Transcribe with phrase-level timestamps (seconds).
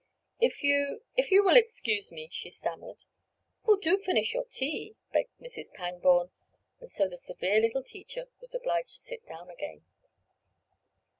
[0.39, 3.03] "If you—if you will excuse me," she stammered.
[3.67, 5.71] "Oh, do finish your tea," begged Mrs.
[5.75, 6.31] Pangborn,
[6.79, 9.85] and so the severe little teacher was obliged to sit down again.